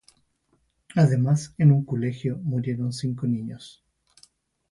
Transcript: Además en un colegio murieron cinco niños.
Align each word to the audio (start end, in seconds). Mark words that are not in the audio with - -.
Además 0.95 1.53
en 1.59 1.71
un 1.71 1.85
colegio 1.85 2.39
murieron 2.39 2.91
cinco 2.91 3.27
niños. 3.27 3.85